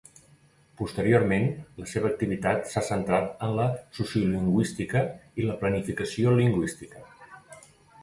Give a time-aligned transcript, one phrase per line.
[0.79, 1.45] Posteriorment,
[1.81, 3.69] la seva activitat s'ha centrat en la
[4.01, 5.07] sociolingüística
[5.43, 7.09] i la planificació lingüística.